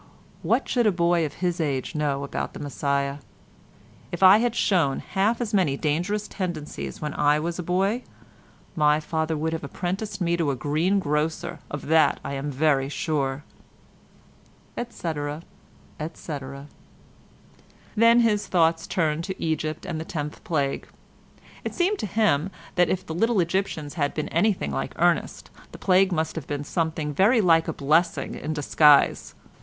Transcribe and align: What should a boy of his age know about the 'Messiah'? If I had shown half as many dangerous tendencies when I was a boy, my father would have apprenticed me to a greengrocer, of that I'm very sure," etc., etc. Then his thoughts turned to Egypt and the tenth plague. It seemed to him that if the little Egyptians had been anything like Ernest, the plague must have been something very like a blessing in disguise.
What 0.41 0.67
should 0.67 0.87
a 0.87 0.91
boy 0.91 1.27
of 1.27 1.33
his 1.45 1.61
age 1.61 1.93
know 1.93 2.23
about 2.23 2.53
the 2.53 2.59
'Messiah'? 2.59 3.19
If 4.11 4.23
I 4.23 4.39
had 4.39 4.55
shown 4.55 4.97
half 4.97 5.39
as 5.39 5.53
many 5.53 5.77
dangerous 5.77 6.27
tendencies 6.27 6.99
when 7.01 7.13
I 7.13 7.39
was 7.39 7.59
a 7.59 7.61
boy, 7.61 8.01
my 8.75 8.99
father 8.99 9.37
would 9.37 9.53
have 9.53 9.63
apprenticed 9.63 10.19
me 10.19 10.35
to 10.37 10.49
a 10.49 10.55
greengrocer, 10.55 11.59
of 11.69 11.85
that 11.85 12.19
I'm 12.23 12.49
very 12.49 12.89
sure," 12.89 13.43
etc., 14.75 15.43
etc. 15.99 16.65
Then 17.95 18.21
his 18.21 18.47
thoughts 18.47 18.87
turned 18.87 19.23
to 19.25 19.39
Egypt 19.39 19.85
and 19.85 20.01
the 20.01 20.03
tenth 20.03 20.43
plague. 20.43 20.87
It 21.63 21.75
seemed 21.75 21.99
to 21.99 22.07
him 22.07 22.49
that 22.73 22.89
if 22.89 23.05
the 23.05 23.13
little 23.13 23.39
Egyptians 23.39 23.93
had 23.93 24.15
been 24.15 24.29
anything 24.29 24.71
like 24.71 24.95
Ernest, 24.97 25.51
the 25.71 25.77
plague 25.77 26.11
must 26.11 26.33
have 26.35 26.47
been 26.47 26.63
something 26.63 27.13
very 27.13 27.39
like 27.39 27.67
a 27.67 27.73
blessing 27.73 28.33
in 28.33 28.53
disguise. 28.53 29.35